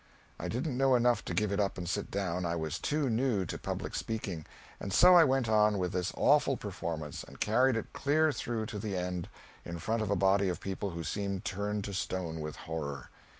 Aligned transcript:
I 0.39 0.47
didn't 0.47 0.79
know 0.79 0.95
enough 0.95 1.23
to 1.25 1.33
give 1.35 1.51
it 1.51 1.59
up 1.59 1.77
and 1.77 1.87
sit 1.87 2.09
down, 2.09 2.43
I 2.43 2.55
was 2.55 2.79
too 2.79 3.07
new 3.07 3.45
to 3.45 3.57
public 3.59 3.93
speaking, 3.93 4.47
and 4.79 4.91
so 4.91 5.13
I 5.13 5.23
went 5.23 5.47
on 5.47 5.77
with 5.77 5.91
this 5.91 6.11
awful 6.17 6.57
performance, 6.57 7.23
and 7.23 7.39
carried 7.39 7.75
it 7.77 7.93
clear 7.93 8.31
through 8.31 8.65
to 8.65 8.79
the 8.79 8.97
end, 8.97 9.29
in 9.63 9.77
front 9.77 10.01
of 10.01 10.09
a 10.09 10.15
body 10.15 10.49
of 10.49 10.59
people 10.59 10.89
who 10.89 11.03
seemed 11.03 11.45
turned 11.45 11.83
to 11.83 11.93
stone 11.93 12.39
with 12.39 12.55
horror. 12.55 13.11